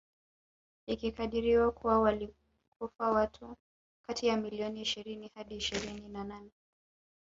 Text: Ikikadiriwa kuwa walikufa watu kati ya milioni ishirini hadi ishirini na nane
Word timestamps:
Ikikadiriwa 0.87 1.71
kuwa 1.71 1.99
walikufa 1.99 3.11
watu 3.11 3.57
kati 4.07 4.27
ya 4.27 4.37
milioni 4.37 4.81
ishirini 4.81 5.31
hadi 5.35 5.55
ishirini 5.55 6.09
na 6.09 6.23
nane 6.23 6.51